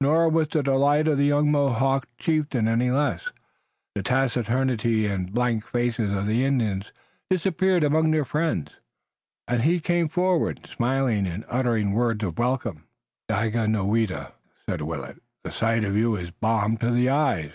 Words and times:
Nor 0.00 0.30
was 0.30 0.48
the 0.48 0.64
delight 0.64 1.06
of 1.06 1.16
the 1.16 1.26
young 1.26 1.48
Mohawk 1.52 2.08
chieftain 2.18 2.66
any 2.66 2.90
less 2.90 3.28
the 3.94 4.02
taciturnity 4.02 5.06
and 5.06 5.32
blank 5.32 5.64
faces 5.64 6.10
of 6.10 6.28
Indians 6.28 6.90
disappeared 7.30 7.84
among 7.84 8.10
their 8.10 8.24
friends 8.24 8.72
and 9.46 9.62
he 9.62 9.78
came 9.78 10.08
forward, 10.08 10.66
smiling 10.66 11.24
and 11.24 11.44
uttering 11.48 11.92
words 11.92 12.24
of 12.24 12.36
welcome. 12.36 12.88
"Daganoweda," 13.28 14.32
said 14.66 14.82
Willet, 14.82 15.22
"the 15.44 15.52
sight 15.52 15.84
of 15.84 15.96
you 15.96 16.16
is 16.16 16.32
balm 16.32 16.76
to 16.78 16.90
the 16.90 17.08
eyes. 17.08 17.52